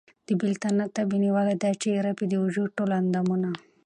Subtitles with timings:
[0.27, 3.49] د بېلتانه تبې نيولی، دا چې ئې رپي د وجود ټول اندامونه